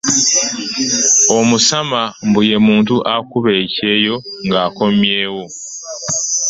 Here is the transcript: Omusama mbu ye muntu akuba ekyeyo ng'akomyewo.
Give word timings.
Omusama 1.37 2.01
mbu 2.27 2.41
ye 2.49 2.57
muntu 2.65 2.95
akuba 3.15 3.49
ekyeyo 3.63 4.15
ng'akomyewo. 4.45 5.43